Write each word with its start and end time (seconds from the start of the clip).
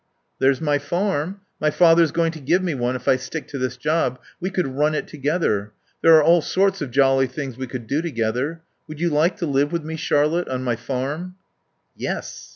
"There's 0.39 0.59
my 0.59 0.79
farm. 0.79 1.41
My 1.59 1.69
father's 1.69 2.11
going 2.11 2.31
to 2.31 2.39
give 2.39 2.63
me 2.63 2.73
one 2.73 2.95
if 2.95 3.07
I 3.07 3.17
stick 3.17 3.47
to 3.49 3.59
this 3.59 3.77
job. 3.77 4.17
We 4.39 4.49
could 4.49 4.65
run 4.67 4.95
it 4.95 5.07
together. 5.07 5.73
There 6.01 6.15
are 6.15 6.23
all 6.23 6.41
sorts 6.41 6.81
of 6.81 6.89
jolly 6.89 7.27
things 7.27 7.55
we 7.55 7.67
could 7.67 7.85
do 7.85 8.01
together.... 8.01 8.63
Would 8.87 8.99
you 8.99 9.11
like 9.11 9.37
to 9.37 9.45
live 9.45 9.71
with 9.71 9.83
me, 9.83 9.97
Charlotte, 9.97 10.47
on 10.47 10.63
my 10.63 10.75
farm?" 10.75 11.35
"Yes." 11.95 12.49